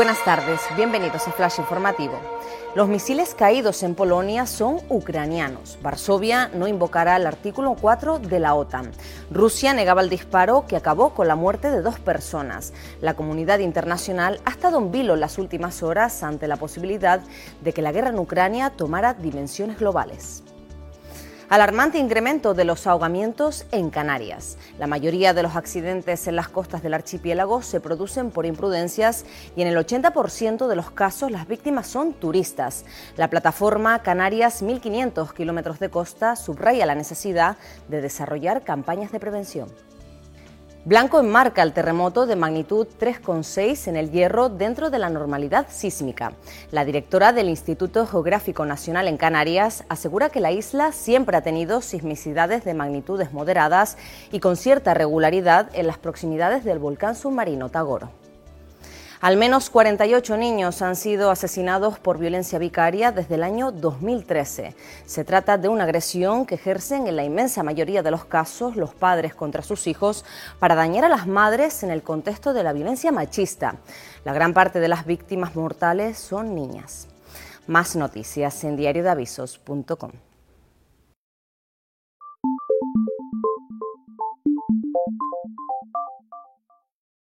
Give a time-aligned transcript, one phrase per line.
[0.00, 2.18] Buenas tardes, bienvenidos a Flash Informativo.
[2.74, 5.78] Los misiles caídos en Polonia son ucranianos.
[5.82, 8.92] Varsovia no invocará el artículo 4 de la OTAN.
[9.30, 12.72] Rusia negaba el disparo que acabó con la muerte de dos personas.
[13.02, 17.20] La comunidad internacional ha estado en vilo en las últimas horas ante la posibilidad
[17.60, 20.42] de que la guerra en Ucrania tomara dimensiones globales.
[21.50, 24.56] Alarmante incremento de los ahogamientos en Canarias.
[24.78, 29.24] La mayoría de los accidentes en las costas del archipiélago se producen por imprudencias
[29.56, 32.84] y en el 80% de los casos las víctimas son turistas.
[33.16, 37.56] La plataforma Canarias 1500 kilómetros de costa subraya la necesidad
[37.88, 39.89] de desarrollar campañas de prevención.
[40.86, 46.32] Blanco enmarca el terremoto de magnitud 3,6 en el Hierro dentro de la normalidad sísmica.
[46.70, 51.82] La directora del Instituto Geográfico Nacional en Canarias asegura que la isla siempre ha tenido
[51.82, 53.98] sismicidades de magnitudes moderadas
[54.32, 58.19] y con cierta regularidad en las proximidades del volcán submarino Tagoro.
[59.20, 64.74] Al menos 48 niños han sido asesinados por violencia vicaria desde el año 2013.
[65.04, 68.94] Se trata de una agresión que ejercen en la inmensa mayoría de los casos los
[68.94, 70.24] padres contra sus hijos
[70.58, 73.76] para dañar a las madres en el contexto de la violencia machista.
[74.24, 77.06] La gran parte de las víctimas mortales son niñas.
[77.66, 80.12] Más noticias en diariodeavisos.com.